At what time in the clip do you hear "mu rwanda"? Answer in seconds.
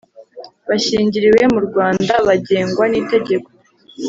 1.53-2.13